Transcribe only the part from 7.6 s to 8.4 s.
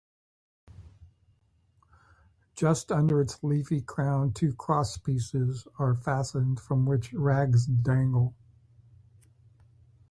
dangle.